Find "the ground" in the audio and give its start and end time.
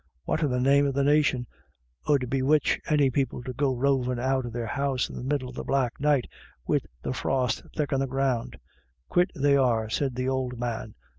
7.99-8.57